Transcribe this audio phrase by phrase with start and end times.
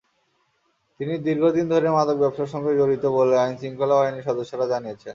[0.99, 5.09] তিনি দীর্ঘদিন ধরে মাদক ব্যবসার সঙ্গে জড়িত বলে আইনশৃঙ্খলা বাহিনীর সদস্যরা জানিয়েছেন।